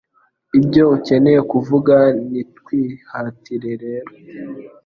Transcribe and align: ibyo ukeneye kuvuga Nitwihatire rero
ibyo 0.57 0.83
ukeneye 0.95 1.39
kuvuga 1.51 1.95
Nitwihatire 2.29 3.71
rero 3.83 4.11